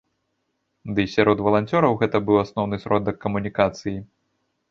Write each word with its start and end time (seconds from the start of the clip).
Дый 0.99 1.07
сярод 1.15 1.43
валанцёраў 1.47 1.99
гэта 2.01 2.17
быў 2.29 2.37
асноўны 2.45 2.75
сродак 2.87 3.15
камунікацыі. 3.27 3.97